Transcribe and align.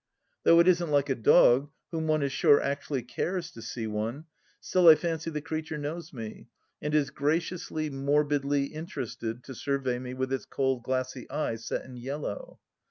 Though 0.41 0.59
it 0.59 0.67
isn't 0.67 0.89
like 0.89 1.09
a 1.11 1.15
dog, 1.15 1.69
whom 1.91 2.07
one 2.07 2.23
is 2.23 2.31
sure 2.31 2.59
actually 2.59 3.03
cares 3.03 3.51
to 3.51 3.61
see 3.61 3.85
one, 3.85 4.25
still 4.59 4.87
I 4.87 4.95
fancy 4.95 5.29
the 5.29 5.41
creature 5.43 5.77
knows 5.77 6.11
me, 6.11 6.47
and 6.81 6.95
is 6.95 7.11
gra 7.11 7.37
ciously, 7.37 7.91
morbidly, 7.91 8.71
iaterested 8.71 9.43
to 9.43 9.53
survey 9.53 9.99
me 9.99 10.15
with 10.15 10.33
its 10.33 10.45
cold 10.45 10.81
glassy 10.81 11.29
eye 11.29 11.53
set 11.57 11.85
in 11.85 11.97
yellow. 11.97 12.57